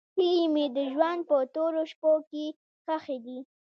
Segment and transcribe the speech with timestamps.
[0.15, 2.45] هیلې مې د ژوند په تورو شپو کې
[2.85, 3.39] ښخې دي.